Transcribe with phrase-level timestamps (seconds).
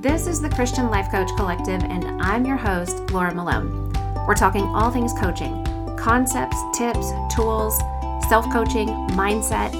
[0.00, 3.92] This is the Christian Life Coach Collective, and I'm your host, Laura Malone.
[4.26, 5.62] We're talking all things coaching
[5.98, 7.78] concepts, tips, tools,
[8.26, 9.72] self coaching, mindset,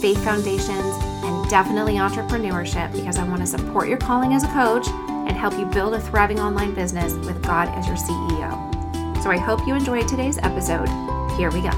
[0.00, 0.84] faith foundations,
[1.22, 5.56] and definitely entrepreneurship because I want to support your calling as a coach and help
[5.56, 9.22] you build a thriving online business with God as your CEO.
[9.22, 10.88] So I hope you enjoyed today's episode.
[11.36, 11.70] Here we go.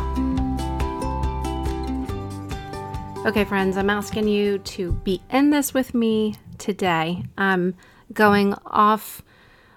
[3.27, 7.25] Okay, friends, I'm asking you to be in this with me today.
[7.37, 7.75] I'm
[8.13, 9.23] going off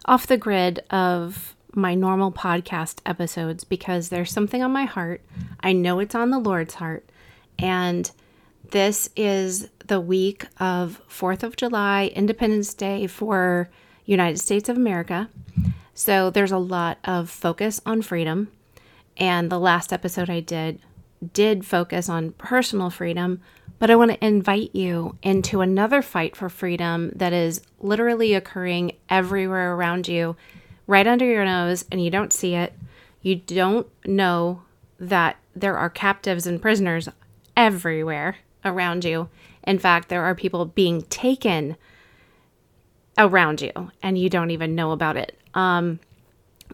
[0.05, 5.21] off the grid of my normal podcast episodes because there's something on my heart.
[5.61, 7.09] I know it's on the Lord's heart.
[7.57, 8.11] And
[8.71, 13.69] this is the week of 4th of July, Independence Day for
[14.05, 15.29] United States of America.
[15.93, 18.49] So there's a lot of focus on freedom.
[19.17, 20.79] And the last episode I did
[21.31, 23.41] did focus on personal freedom,
[23.79, 28.93] but I want to invite you into another fight for freedom that is literally occurring
[29.09, 30.35] everywhere around you,
[30.87, 32.73] right under your nose, and you don't see it.
[33.21, 34.63] You don't know
[34.99, 37.09] that there are captives and prisoners
[37.55, 39.29] everywhere around you.
[39.63, 41.77] In fact, there are people being taken
[43.17, 43.71] around you,
[44.01, 45.37] and you don't even know about it.
[45.53, 45.99] Um,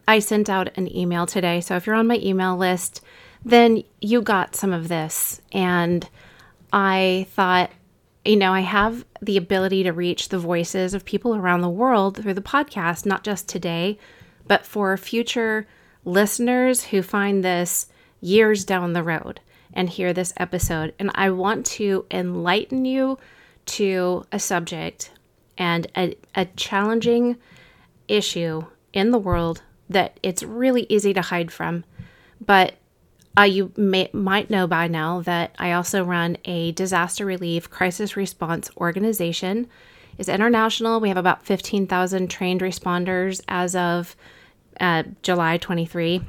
[0.08, 1.60] I sent out an email today.
[1.60, 3.00] So if you're on my email list,
[3.44, 5.40] then you got some of this.
[5.52, 6.08] And
[6.72, 7.70] I thought,
[8.24, 12.16] you know, I have the ability to reach the voices of people around the world
[12.16, 13.98] through the podcast, not just today,
[14.46, 15.66] but for future
[16.04, 17.86] listeners who find this
[18.20, 19.40] years down the road
[19.72, 20.94] and hear this episode.
[20.98, 23.18] And I want to enlighten you
[23.66, 25.12] to a subject
[25.56, 27.36] and a, a challenging
[28.08, 31.84] issue in the world that it's really easy to hide from.
[32.44, 32.74] But
[33.38, 38.16] uh, you may, might know by now that I also run a disaster relief crisis
[38.16, 39.68] response organization.
[40.18, 41.00] It's international.
[41.00, 44.16] We have about 15,000 trained responders as of
[44.80, 46.22] uh, July 23.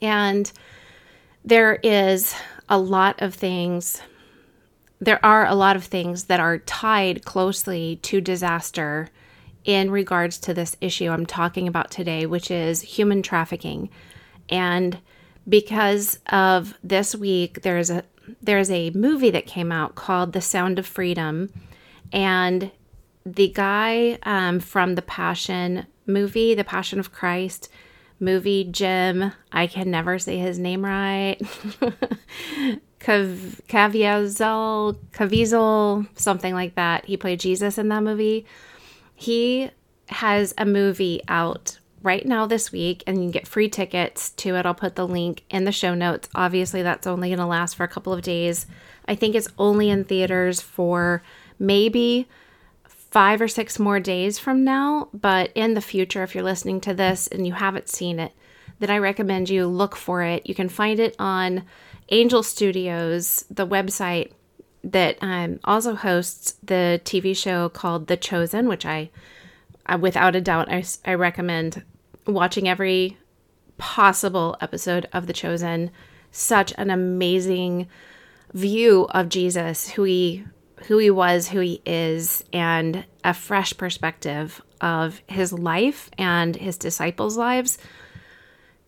[0.00, 0.50] And
[1.44, 2.34] there is
[2.68, 4.00] a lot of things,
[5.00, 9.10] there are a lot of things that are tied closely to disaster
[9.64, 13.90] in regards to this issue I'm talking about today, which is human trafficking.
[14.48, 14.98] And
[15.48, 18.04] because of this week there's a
[18.40, 21.52] there's a movie that came out called The Sound of Freedom
[22.12, 22.70] and
[23.26, 27.68] the guy um, from the Passion movie, The Passion of Christ
[28.20, 31.36] movie, Jim, I can never say his name right.
[33.00, 37.04] Cav- Caviezel, Caviezel, something like that.
[37.04, 38.46] He played Jesus in that movie.
[39.14, 39.70] He
[40.08, 44.56] has a movie out right now this week and you can get free tickets to
[44.56, 44.66] it.
[44.66, 46.28] I'll put the link in the show notes.
[46.34, 48.66] Obviously, that's only going to last for a couple of days.
[49.06, 51.22] I think it's only in theaters for
[51.58, 52.28] maybe
[53.12, 55.08] five or six more days from now.
[55.12, 58.32] But in the future, if you're listening to this and you haven't seen it,
[58.78, 60.46] then I recommend you look for it.
[60.46, 61.64] You can find it on
[62.08, 64.32] Angel Studios, the website
[64.82, 69.10] that um, also hosts the TV show called The Chosen, which I,
[69.86, 71.84] I without a doubt, I, I recommend
[72.26, 73.18] watching every
[73.78, 75.90] possible episode of The Chosen.
[76.30, 77.88] Such an amazing
[78.52, 80.44] view of Jesus, who he
[80.86, 86.76] who he was, who he is, and a fresh perspective of his life and his
[86.76, 87.78] disciples' lives.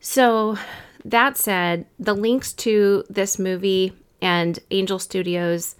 [0.00, 0.58] So,
[1.04, 5.76] that said, the links to this movie and Angel Studios,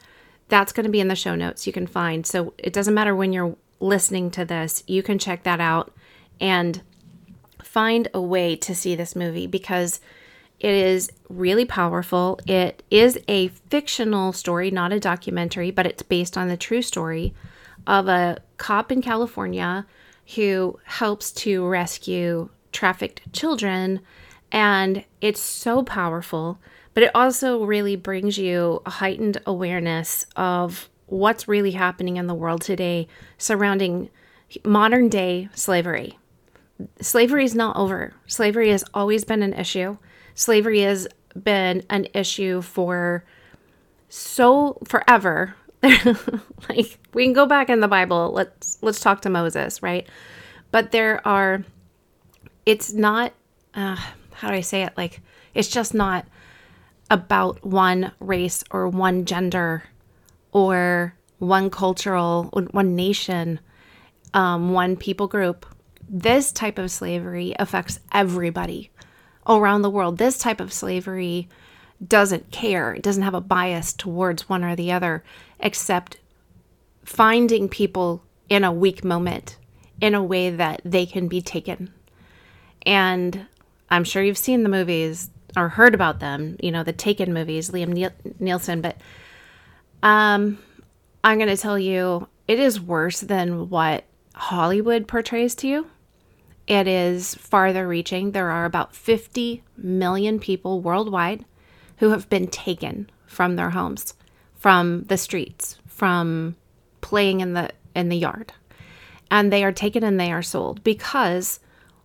[0.49, 2.27] that's going to be in the show notes you can find.
[2.27, 5.93] So, it doesn't matter when you're listening to this, you can check that out.
[6.41, 6.83] And
[7.65, 10.01] find a way to see this movie because
[10.61, 12.39] it is really powerful.
[12.47, 17.35] It is a fictional story, not a documentary, but it's based on the true story
[17.87, 19.87] of a cop in California
[20.37, 24.01] who helps to rescue trafficked children.
[24.53, 26.59] And it's so powerful,
[26.95, 32.35] but it also really brings you a heightened awareness of what's really happening in the
[32.35, 33.07] world today
[33.37, 34.09] surrounding
[34.65, 36.19] modern day slavery
[37.01, 38.15] slavery is not over.
[38.27, 39.99] Slavery has always been an issue.
[40.35, 41.07] Slavery has
[41.41, 43.25] been an issue for
[44.09, 45.55] so forever.
[45.83, 48.33] like we can go back in the Bible.
[48.33, 50.09] Let's let's talk to Moses, right?
[50.71, 51.65] But there are
[52.67, 53.33] it's not
[53.75, 53.97] uh,
[54.33, 54.95] how do I say it?
[54.97, 55.21] Like
[55.53, 56.27] it's just not
[57.11, 59.85] about one race or one gender
[60.53, 63.61] or one cultural one nation
[64.33, 65.67] um, one people group
[66.09, 68.91] this type of slavery affects everybody
[69.47, 70.19] around the world.
[70.19, 71.49] This type of slavery
[72.07, 75.25] doesn't care, it doesn't have a bias towards one or the other,
[75.61, 76.19] except
[77.05, 79.57] finding people in a weak moment
[80.01, 81.93] in a way that they can be taken.
[82.85, 83.47] And
[83.91, 87.71] I'm sure you've seen the movies or heard about them, you know, the Taken movies,
[87.71, 88.11] Liam
[88.41, 88.97] Neeson, but
[90.03, 90.59] um,
[91.23, 94.05] I'm going to tell you, it is worse than what
[94.35, 95.87] Hollywood portrays to you.
[96.67, 98.33] It is farther reaching.
[98.33, 101.45] There are about 50 million people worldwide
[101.99, 104.15] who have been taken from their homes,
[104.55, 106.57] from the streets, from
[107.01, 108.53] playing in the in the yard.
[109.31, 111.61] And they are taken and they are sold because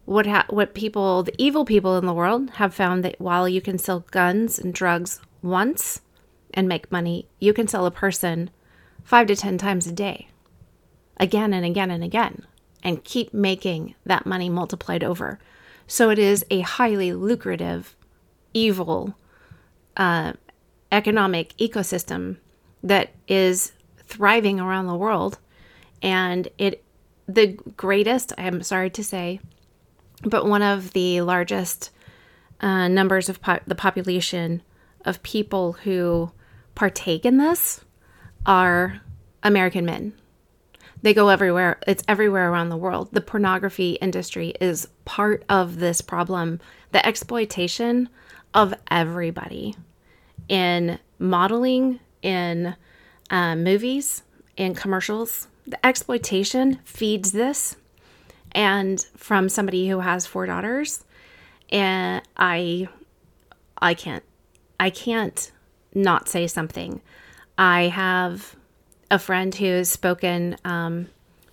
[0.06, 3.62] what ha- what people, the evil people in the world have found that while you
[3.62, 6.02] can sell guns and drugs once
[6.54, 8.50] and make money, you can sell a person
[9.04, 10.28] 5 to 10 times a day.
[11.18, 12.46] Again and again and again
[12.84, 15.40] and keep making that money multiplied over.
[15.88, 17.96] So it is a highly lucrative,
[18.54, 19.16] evil
[19.98, 20.34] uh,
[20.92, 22.38] economic ecosystem
[22.84, 23.74] that is
[24.06, 25.40] thriving around the world.
[26.02, 26.84] And it,
[27.28, 29.40] the greatest, I'm sorry to say,
[30.24, 31.92] but one of the largest
[32.62, 34.62] uh, numbers of po- the population
[35.06, 36.32] of people who
[36.76, 37.82] partake in this
[38.46, 39.02] are
[39.44, 40.14] American men.
[41.02, 41.80] They go everywhere.
[41.88, 43.10] It's everywhere around the world.
[43.12, 46.60] The pornography industry is part of this problem,
[46.92, 48.10] the exploitation
[48.54, 49.76] of everybody
[50.50, 52.76] in modeling, in
[53.30, 54.24] uh, movies,
[54.58, 55.48] in commercials.
[55.66, 57.76] The exploitation feeds this.
[58.52, 61.06] And from somebody who has four daughters,
[61.70, 62.90] and I,
[63.78, 64.24] I can't,
[64.80, 65.52] I can't
[65.94, 67.02] not say something.
[67.58, 68.56] I have
[69.12, 71.08] a friend who has spoken um,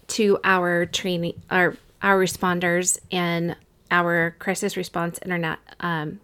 [0.08, 3.56] to our training, our our responders in
[3.90, 6.20] our crisis response internet um,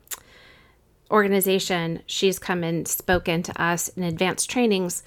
[1.11, 2.03] organization.
[2.07, 5.03] She's come and spoken to us in advanced trainings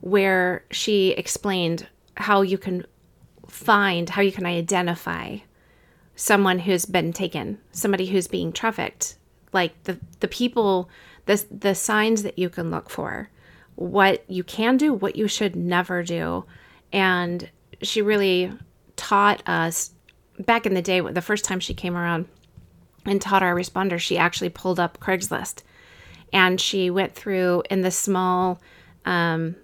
[0.00, 1.86] where she explained
[2.16, 2.86] how you can
[3.46, 5.38] find, how you can identify
[6.14, 9.16] someone who's been taken, somebody who's being trafficked,
[9.52, 10.88] like the the people,
[11.26, 13.28] the the signs that you can look for
[13.76, 16.44] what you can do, what you should never do.
[16.92, 17.48] And
[17.82, 18.52] she really
[18.96, 19.92] taught us
[20.38, 22.26] back in the day, the first time she came around
[23.04, 25.62] and taught our responders, she actually pulled up Craigslist
[26.32, 28.60] and she went through in the small,
[29.04, 29.56] um,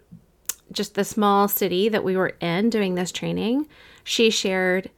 [0.70, 3.66] just the small city that we were in doing this training.
[4.04, 4.90] She shared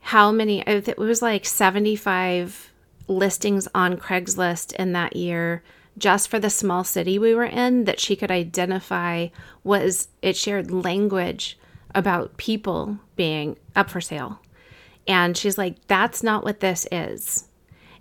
[0.00, 2.72] how many, it was like 75
[3.08, 5.62] listings on Craigslist in that year
[5.98, 9.28] just for the small city we were in that she could identify
[9.64, 11.58] was it shared language
[11.94, 14.40] about people being up for sale.
[15.08, 17.48] And she's like, that's not what this is.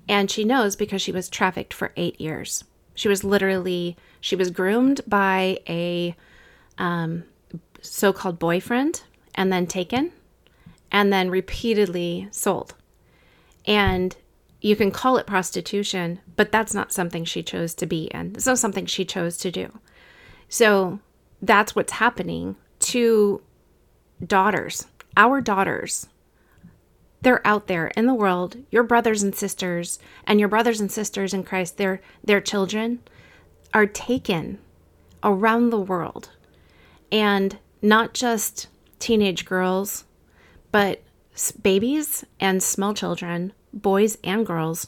[0.07, 2.63] And she knows because she was trafficked for eight years.
[2.94, 6.15] She was literally, she was groomed by a
[6.77, 7.24] um,
[7.81, 9.03] so called boyfriend
[9.33, 10.12] and then taken
[10.91, 12.74] and then repeatedly sold.
[13.65, 14.15] And
[14.65, 18.33] you can call it prostitution, but that's not something she chose to be in.
[18.33, 19.77] It's not something she chose to do.
[20.50, 21.00] So
[21.39, 23.44] that's what's happening to
[24.25, 26.07] daughters, our daughters.
[27.21, 31.31] They're out there in the world, your brothers and sisters, and your brothers and sisters
[31.31, 33.01] in Christ, their their children
[33.71, 34.57] are taken
[35.23, 36.31] around the world.
[37.12, 38.65] And not just
[38.98, 40.05] teenage girls,
[40.72, 41.03] but
[41.62, 44.88] babies and small children boys and girls,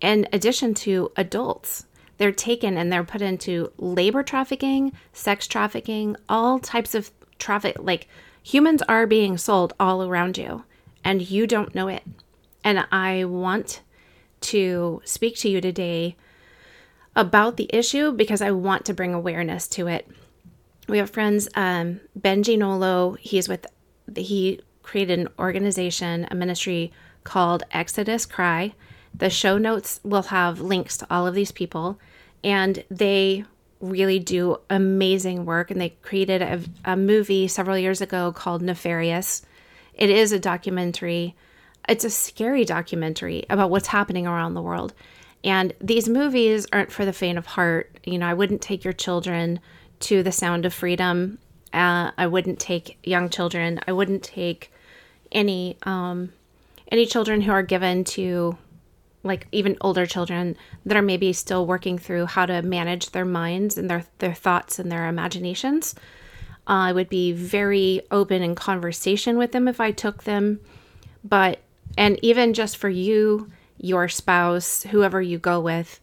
[0.00, 1.86] in addition to adults.
[2.18, 7.76] They're taken and they're put into labor trafficking, sex trafficking, all types of traffic.
[7.78, 8.08] Like
[8.42, 10.64] humans are being sold all around you,
[11.04, 12.02] and you don't know it.
[12.64, 13.80] And I want
[14.40, 16.16] to speak to you today
[17.16, 20.08] about the issue because I want to bring awareness to it.
[20.88, 23.66] We have friends, um, Benji Nolot, he's with,
[24.16, 26.92] he created an organization, a ministry
[27.28, 28.72] called Exodus Cry.
[29.14, 32.00] The show notes will have links to all of these people,
[32.42, 33.44] and they
[33.80, 35.70] really do amazing work.
[35.70, 39.42] And they created a, a movie several years ago called Nefarious.
[39.92, 41.36] It is a documentary,
[41.86, 44.94] it's a scary documentary about what's happening around the world.
[45.44, 47.98] And these movies aren't for the faint of heart.
[48.04, 49.60] You know, I wouldn't take your children
[50.00, 51.38] to The Sound of Freedom.
[51.74, 53.80] Uh, I wouldn't take young children.
[53.86, 54.72] I wouldn't take
[55.30, 56.32] any um,
[56.90, 58.56] any children who are given to
[59.22, 63.76] like even older children that are maybe still working through how to manage their minds
[63.76, 65.94] and their their thoughts and their imaginations.
[66.66, 70.60] Uh, I would be very open in conversation with them if I took them,
[71.24, 71.60] but
[71.96, 76.00] and even just for you, your spouse, whoever you go with,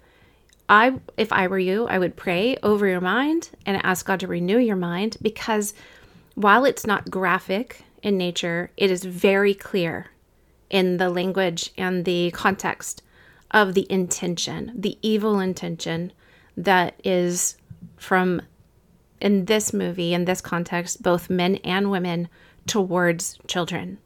[0.68, 4.28] I if I were you, I would pray over your mind and ask God to
[4.28, 5.74] renew your mind because
[6.36, 10.08] while it's not graphic in nature, it is very clear
[10.70, 13.02] in the language and the context
[13.52, 16.12] of the intention, the evil intention
[16.58, 17.58] that is
[17.98, 18.42] from,
[19.22, 22.28] in this movie, in this context, both men and women
[22.68, 24.00] towards children.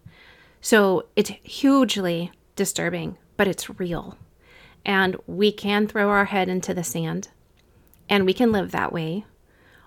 [0.61, 4.17] So it's hugely disturbing, but it's real.
[4.85, 7.29] And we can throw our head into the sand
[8.09, 9.25] and we can live that way.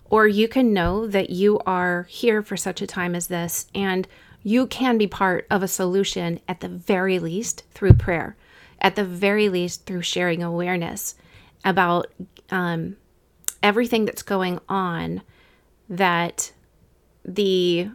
[0.05, 4.07] Or you can know that you are here for such a time as this and
[4.43, 8.37] you can be part of a solution at the very least through prayer,
[8.81, 11.15] at the very least through sharing awareness
[11.65, 12.13] about
[12.51, 12.97] um,
[13.63, 15.23] everything that's going on
[15.89, 16.53] that
[17.25, 17.89] the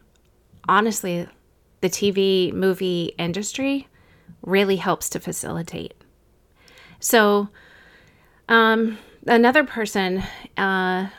[0.69, 1.27] honestly
[1.81, 3.87] the TV movie industry
[4.41, 5.93] really helps to facilitate.
[6.99, 7.49] So,
[8.49, 10.23] um, another person,
[10.57, 11.09] uh,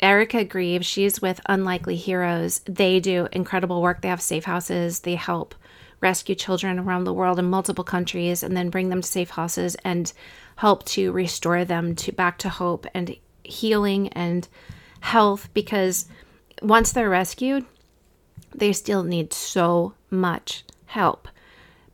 [0.00, 2.60] Erica Greve, she's with Unlikely Heroes.
[2.66, 4.00] They do incredible work.
[4.00, 5.00] They have safe houses.
[5.00, 5.54] They help
[6.00, 9.76] rescue children around the world in multiple countries and then bring them to safe houses
[9.84, 10.12] and
[10.56, 14.46] help to restore them to back to hope and healing and
[15.00, 16.06] health because
[16.62, 17.64] once they're rescued,
[18.54, 21.28] they still need so much help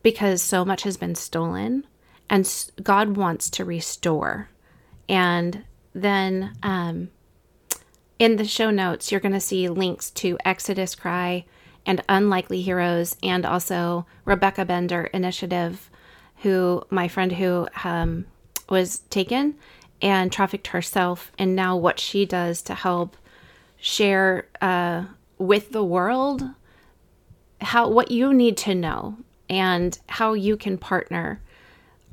[0.03, 1.85] because so much has been stolen
[2.29, 4.49] and God wants to restore.
[5.07, 7.09] And then um,
[8.19, 11.45] in the show notes, you're going to see links to Exodus Cry
[11.85, 15.89] and Unlikely Heroes, and also Rebecca Bender Initiative,
[16.37, 18.25] who my friend who um,
[18.69, 19.55] was taken
[20.01, 23.17] and trafficked herself, and now what she does to help
[23.77, 25.05] share uh,
[25.37, 26.43] with the world
[27.61, 29.17] how what you need to know
[29.49, 31.41] and how you can partner.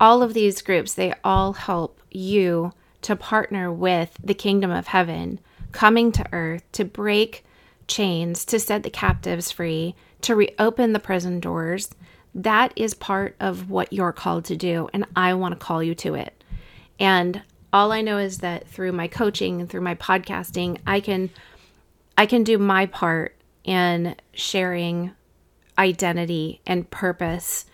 [0.00, 5.40] All of these groups, they all help you to partner with the kingdom of heaven
[5.72, 7.44] coming to earth to break
[7.86, 11.90] chains, to set the captives free, to reopen the prison doors.
[12.34, 15.94] That is part of what you're called to do, and I want to call you
[15.96, 16.42] to it.
[16.98, 21.30] And all I know is that through my coaching and through my podcasting, I can
[22.16, 25.12] I can do my part in sharing
[25.78, 27.64] identity and purpose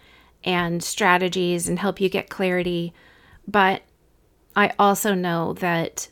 [0.44, 2.94] and strategies and help you get clarity.
[3.46, 3.82] But
[4.54, 6.08] I also know that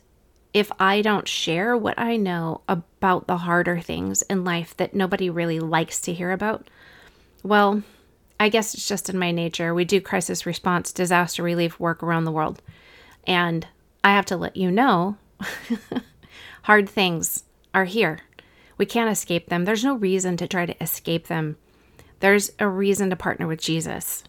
[0.57, 5.29] if I don't share what I know about the harder things in life that nobody
[5.29, 6.67] really likes to hear about,
[7.43, 7.83] well,
[8.39, 9.75] I guess it's just in my nature.
[9.75, 12.63] We do crisis response, disaster relief work around the world.
[13.27, 13.67] And
[14.03, 15.17] I have to let you know
[16.63, 17.43] hard things
[17.75, 18.21] are here.
[18.79, 19.65] We can't escape them.
[19.65, 21.57] There's no reason to try to escape them.
[22.19, 24.23] There's a reason to partner with Jesus.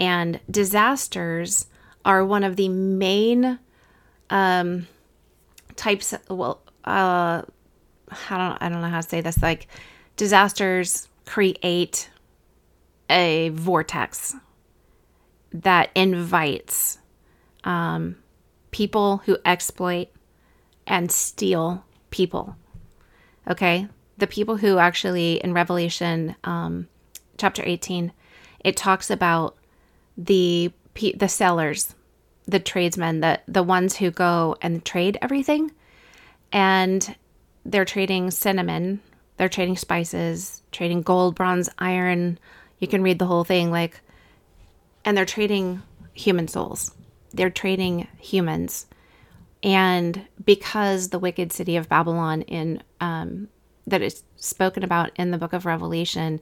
[0.00, 1.66] And disasters
[2.04, 3.60] are one of the main
[4.30, 4.88] um,
[5.76, 7.42] types well, uh,
[8.30, 9.42] I don't, I don't know how to say this.
[9.42, 9.68] Like,
[10.16, 12.10] disasters create
[13.08, 14.34] a vortex
[15.52, 16.98] that invites
[17.64, 18.16] um,
[18.70, 20.08] people who exploit
[20.86, 22.56] and steal people.
[23.48, 26.88] Okay, the people who actually in Revelation um,
[27.38, 28.12] chapter 18,
[28.60, 29.56] it talks about
[30.16, 30.72] the
[31.16, 31.94] the sellers,
[32.50, 35.70] the tradesmen, the the ones who go and trade everything,
[36.52, 37.14] and
[37.64, 39.00] they're trading cinnamon,
[39.36, 42.38] they're trading spices, trading gold, bronze, iron.
[42.78, 44.00] You can read the whole thing, like,
[45.04, 45.82] and they're trading
[46.14, 46.92] human souls.
[47.32, 48.86] They're trading humans,
[49.62, 53.48] and because the wicked city of Babylon in um,
[53.86, 56.40] that is spoken about in the book of Revelation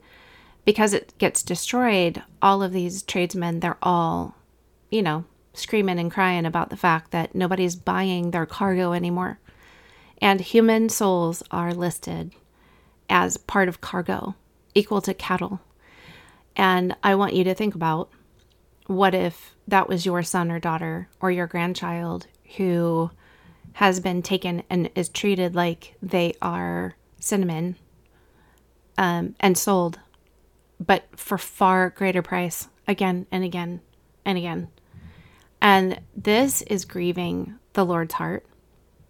[0.65, 4.35] because it gets destroyed, all of these tradesmen, they're all,
[4.91, 9.39] you know, screaming and crying about the fact that nobody's buying their cargo anymore.
[10.21, 12.33] And human souls are listed
[13.09, 14.35] as part of cargo,
[14.75, 15.61] equal to cattle.
[16.55, 18.09] And I want you to think about
[18.87, 22.27] what if that was your son or daughter or your grandchild
[22.57, 23.11] who
[23.73, 27.75] has been taken and is treated like they are cinnamon
[28.97, 29.99] um, and sold
[30.79, 33.81] but for far greater price again and again
[34.25, 34.69] and again.
[35.61, 38.45] And this is grieving the Lord's heart.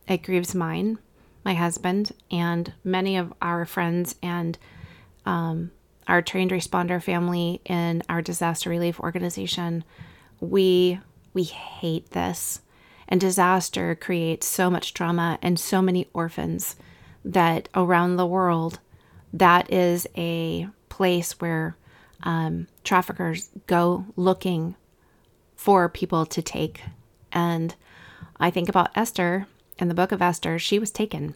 [0.08, 0.98] It grieves mine,
[1.46, 4.58] my husband, and many of our friends and
[5.25, 5.72] um,
[6.08, 9.84] our trained responder family in our disaster relief organization.
[10.39, 11.00] We
[11.34, 12.62] we hate this.
[13.08, 16.75] And disaster creates so much trauma and so many orphans
[17.24, 18.79] that around the world
[19.34, 21.77] that is a place where
[22.24, 24.75] um, traffickers go looking
[25.60, 26.84] for people to take.
[27.34, 27.75] And
[28.39, 29.46] I think about Esther
[29.78, 31.36] in the book of Esther, she was taken.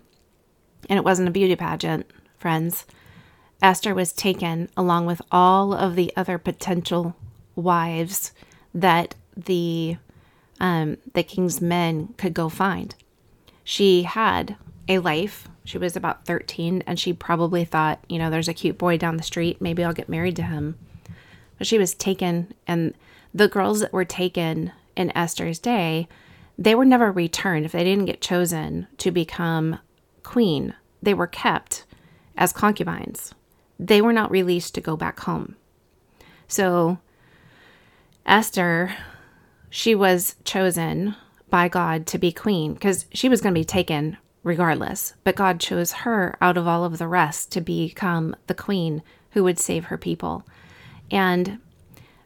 [0.89, 2.85] And it wasn't a beauty pageant, friends.
[3.61, 7.17] Esther was taken along with all of the other potential
[7.57, 8.31] wives
[8.73, 9.97] that the
[10.61, 12.95] um, the king's men could go find.
[13.65, 14.55] She had
[14.87, 15.49] a life.
[15.65, 19.17] She was about 13, and she probably thought, you know, there's a cute boy down
[19.17, 19.59] the street.
[19.59, 20.77] Maybe I'll get married to him.
[21.57, 22.93] But she was taken, and
[23.33, 26.07] the girls that were taken in Esther's day,
[26.57, 27.65] they were never returned.
[27.65, 29.79] If they didn't get chosen to become
[30.21, 31.85] queen, they were kept
[32.37, 33.33] as concubines.
[33.79, 35.55] They were not released to go back home.
[36.47, 36.99] So,
[38.25, 38.95] Esther,
[39.69, 41.15] she was chosen
[41.49, 45.15] by God to be queen because she was going to be taken regardless.
[45.23, 49.43] But God chose her out of all of the rest to become the queen who
[49.43, 50.45] would save her people.
[51.09, 51.59] And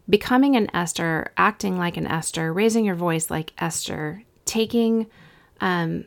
[0.10, 5.08] becoming an Esther, acting like an Esther, raising your voice like Esther, taking
[5.60, 6.06] um,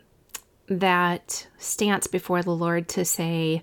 [0.69, 3.63] that stance before the Lord to say,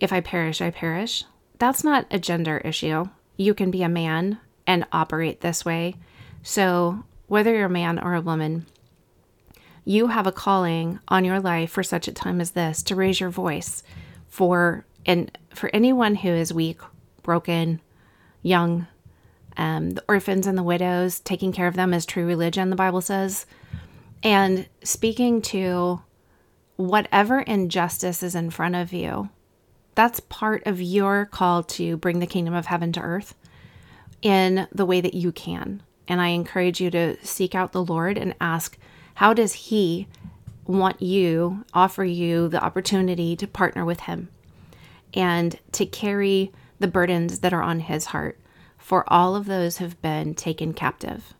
[0.00, 1.24] if I perish, I perish.
[1.58, 3.06] That's not a gender issue.
[3.36, 5.96] You can be a man and operate this way.
[6.42, 8.66] So, whether you're a man or a woman,
[9.84, 13.20] you have a calling on your life for such a time as this to raise
[13.20, 13.82] your voice
[14.28, 16.78] for and for anyone who is weak,
[17.22, 17.80] broken,
[18.42, 18.86] young,
[19.58, 23.00] um, the orphans and the widows, taking care of them is true religion, the Bible
[23.00, 23.44] says,
[24.22, 26.00] and speaking to
[26.76, 29.28] whatever injustice is in front of you.
[29.96, 33.34] That's part of your call to bring the kingdom of heaven to earth
[34.22, 35.82] in the way that you can.
[36.06, 38.78] And I encourage you to seek out the Lord and ask,
[39.14, 40.06] how does He
[40.66, 44.28] want you, offer you the opportunity to partner with Him
[45.14, 48.38] and to carry the burdens that are on His heart?
[48.78, 51.34] For all of those who've been taken captive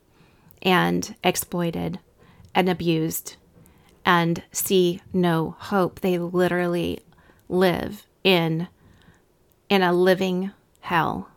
[0.61, 1.99] and exploited
[2.53, 3.37] and abused
[4.05, 6.01] and see no hope.
[6.01, 6.99] They literally
[7.47, 8.67] live in
[9.69, 11.29] in a living hell.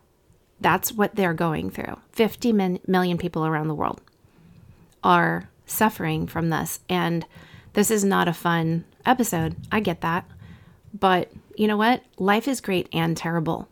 [0.61, 1.99] That's what they're going through.
[2.13, 2.53] 50
[2.87, 4.01] million people around the world
[5.05, 7.27] are suffering from this and
[7.75, 9.57] this is not a fun episode.
[9.71, 10.27] I get that.
[10.93, 12.03] But you know what?
[12.19, 13.69] Life is great and terrible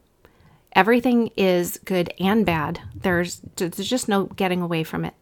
[0.72, 2.80] everything is good and bad.
[2.94, 5.14] There's there's just no getting away from it.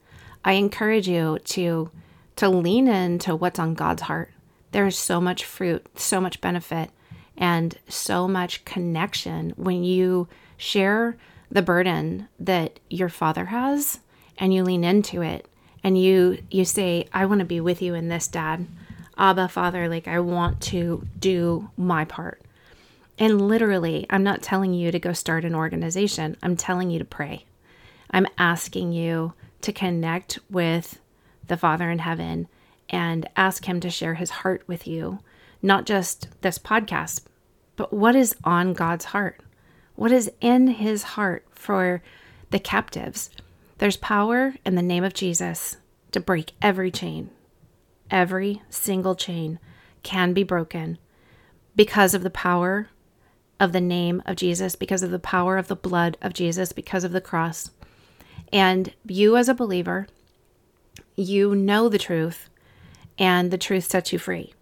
[0.44, 1.90] I encourage you to
[2.36, 4.30] to lean into what's on God's heart.
[4.72, 6.90] There is so much fruit, so much benefit,
[7.36, 11.16] and so much connection when you share
[11.50, 14.00] the burden that your father has
[14.36, 15.48] and you lean into it
[15.82, 18.66] and you you say, I want to be with you in this, Dad.
[19.16, 22.40] Abba, Father, like I want to do my part.
[23.18, 26.36] And literally, I'm not telling you to go start an organization.
[26.42, 27.46] I'm telling you to pray.
[28.10, 31.00] I'm asking you to connect with
[31.46, 32.46] the Father in heaven
[32.88, 35.18] and ask Him to share His heart with you,
[35.60, 37.22] not just this podcast,
[37.74, 39.40] but what is on God's heart?
[39.96, 42.02] What is in His heart for
[42.50, 43.30] the captives?
[43.78, 45.76] There's power in the name of Jesus
[46.12, 47.30] to break every chain.
[48.10, 49.58] Every single chain
[50.02, 50.98] can be broken
[51.76, 52.88] because of the power
[53.60, 57.04] of the name of Jesus, because of the power of the blood of Jesus, because
[57.04, 57.70] of the cross.
[58.52, 60.06] And you, as a believer,
[61.16, 62.48] you know the truth,
[63.18, 64.54] and the truth sets you free.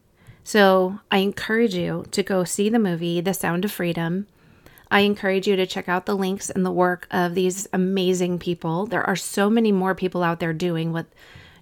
[0.42, 4.26] So I encourage you to go see the movie, The Sound of Freedom.
[4.90, 8.87] I encourage you to check out the links and the work of these amazing people.
[8.87, 11.06] There are so many more people out there doing what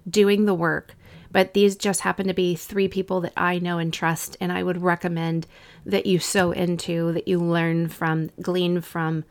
[0.07, 0.95] doing the work
[1.35, 4.63] but these just happen to be three people that I know and trust, and I
[4.63, 5.47] would recommend
[5.85, 9.25] that you sow into, that you learn from, glean from,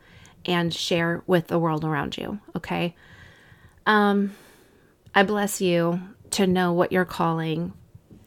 [0.45, 2.39] and share with the world around you.
[2.55, 2.95] Okay.
[3.87, 4.35] Um,
[5.15, 7.73] I bless you to know what you're calling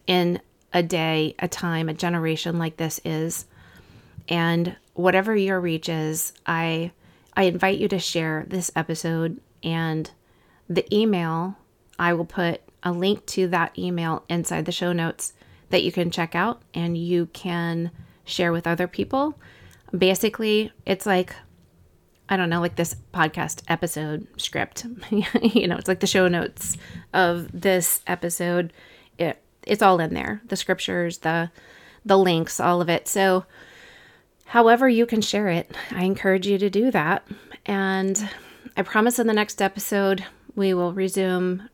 [0.09, 0.41] in
[0.73, 3.47] a day, a time, a generation like this is.
[4.29, 6.91] And whatever your reach is, I
[7.37, 10.11] I invite you to share this episode and
[10.69, 11.57] the email
[11.97, 15.33] I will put a link to that email inside the show notes
[15.71, 17.91] that you can check out and you can
[18.25, 19.39] share with other people.
[19.97, 21.35] Basically, it's like
[22.31, 24.85] I don't know, like this podcast episode script.
[25.11, 26.77] you know, it's like the show notes
[27.15, 28.73] of this episode.
[29.19, 30.43] It it's all in there.
[30.47, 31.51] The scriptures, the
[32.05, 33.09] the links, all of it.
[33.09, 33.45] So
[34.47, 37.27] however you can share it, I encourage you to do that.
[37.65, 38.29] And
[38.77, 41.69] I promise in the next episode we will resume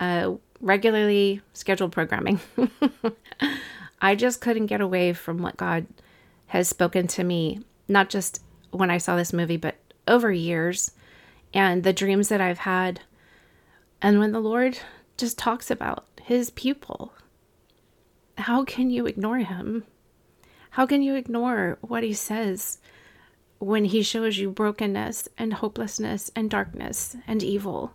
[0.00, 2.40] uh, regularly scheduled programming.
[4.02, 5.86] I just couldn't get away from what God
[6.46, 9.76] has spoken to me, not just when I saw this movie, but
[10.08, 10.92] over years
[11.52, 13.00] and the dreams that I've had.
[14.02, 14.78] And when the Lord
[15.16, 17.12] just talks about his people,
[18.38, 19.84] how can you ignore him?
[20.70, 22.78] How can you ignore what he says
[23.58, 27.92] when he shows you brokenness and hopelessness and darkness and evil?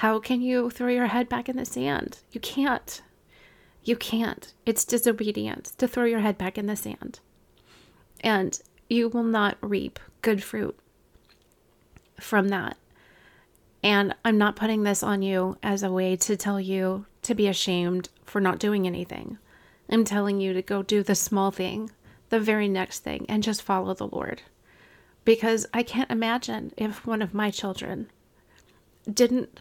[0.00, 2.20] How can you throw your head back in the sand?
[2.32, 3.02] You can't.
[3.84, 4.50] You can't.
[4.64, 7.20] It's disobedience to throw your head back in the sand.
[8.22, 8.58] And
[8.88, 10.74] you will not reap good fruit
[12.18, 12.78] from that.
[13.82, 17.46] And I'm not putting this on you as a way to tell you to be
[17.46, 19.36] ashamed for not doing anything.
[19.90, 21.90] I'm telling you to go do the small thing,
[22.30, 24.40] the very next thing, and just follow the Lord.
[25.26, 28.10] Because I can't imagine if one of my children
[29.12, 29.60] didn't,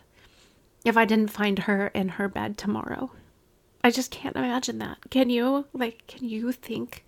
[0.86, 3.12] if I didn't find her in her bed tomorrow.
[3.84, 4.98] I just can't imagine that.
[5.10, 5.66] Can you?
[5.74, 7.06] Like, can you think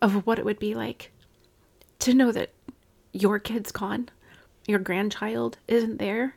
[0.00, 1.12] of what it would be like
[2.00, 2.50] to know that
[3.12, 4.08] your kid's gone,
[4.66, 6.36] your grandchild isn't there,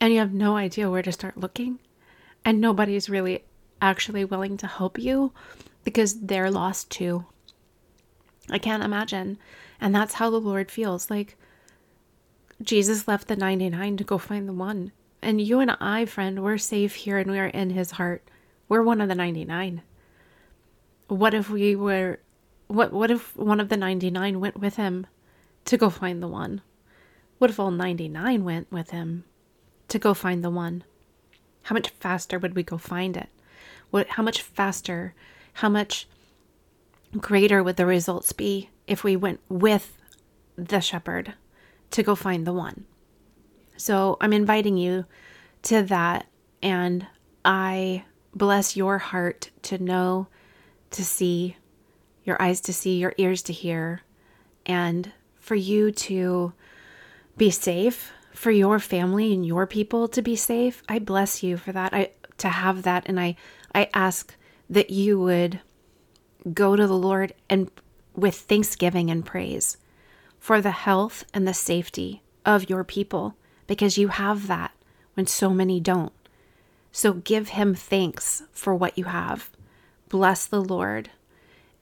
[0.00, 1.78] and you have no idea where to start looking,
[2.44, 3.44] and nobody's really
[3.80, 5.32] actually willing to help you
[5.84, 7.26] because they're lost too.
[8.50, 9.38] I can't imagine.
[9.80, 11.10] And that's how the Lord feels.
[11.10, 11.36] Like
[12.62, 14.92] Jesus left the 99 to go find the one.
[15.26, 18.30] And you and I, friend, we're safe here and we are in his heart.
[18.68, 19.82] We're one of the 99.
[21.08, 22.20] What if we were
[22.68, 25.08] what what if one of the 99 went with him
[25.64, 26.62] to go find the one?
[27.38, 29.24] What if all 99 went with him
[29.88, 30.84] to go find the one?
[31.64, 33.30] How much faster would we go find it?
[33.90, 35.12] What how much faster,
[35.54, 36.06] how much
[37.18, 39.98] greater would the results be if we went with
[40.54, 41.34] the shepherd
[41.90, 42.84] to go find the one?
[43.76, 45.06] So, I'm inviting you
[45.62, 46.26] to that
[46.62, 47.06] and
[47.44, 50.28] I bless your heart to know,
[50.90, 51.56] to see,
[52.24, 54.02] your eyes to see, your ears to hear,
[54.66, 56.52] and for you to
[57.36, 60.82] be safe, for your family and your people to be safe.
[60.88, 61.94] I bless you for that.
[61.94, 63.36] I to have that and I
[63.74, 64.36] I ask
[64.68, 65.60] that you would
[66.52, 67.70] go to the Lord and
[68.14, 69.76] with thanksgiving and praise
[70.38, 74.72] for the health and the safety of your people because you have that
[75.14, 76.12] when so many don't.
[76.92, 79.50] So give him thanks for what you have.
[80.08, 81.10] Bless the Lord.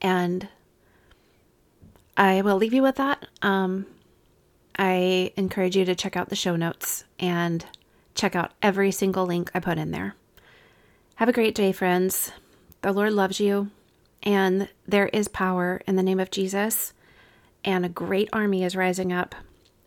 [0.01, 0.49] And
[2.17, 3.27] I will leave you with that.
[3.43, 3.87] Um,
[4.79, 7.65] I encourage you to check out the show notes and
[8.15, 10.15] check out every single link I put in there.
[11.17, 12.33] Have a great day, friends.
[12.83, 13.71] The Lord loves you,
[14.23, 16.93] and there is power in the name of Jesus,
[17.65, 19.35] and a great army is rising up.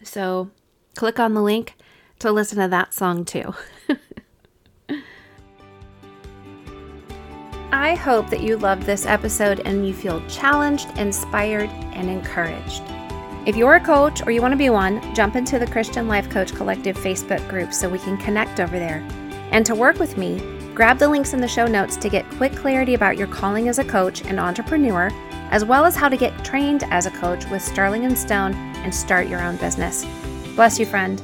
[0.04, 0.50] So
[0.96, 1.76] click on the link
[2.20, 3.54] to listen to that song too.
[7.72, 12.82] I hope that you loved this episode and you feel challenged, inspired, and encouraged.
[13.46, 16.30] If you're a coach or you want to be one, jump into the Christian Life
[16.30, 19.06] Coach Collective Facebook group so we can connect over there.
[19.52, 20.42] And to work with me,
[20.74, 23.80] grab the links in the show notes to get quick clarity about your calling as
[23.80, 25.10] a coach and entrepreneur,
[25.52, 28.94] as well as how to get trained as a coach with Starling and Stone and
[28.94, 30.06] start your own business.
[30.56, 31.22] Bless you, friend.